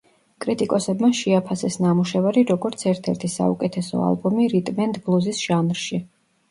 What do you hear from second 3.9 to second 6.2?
ალბომი რიტმ-ენდ-ბლუზის ჟანრში.